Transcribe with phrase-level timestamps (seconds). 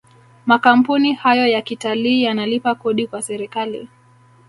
[0.45, 3.87] makampuni hayo ya kitalii yanalipa Kodi kwa serikali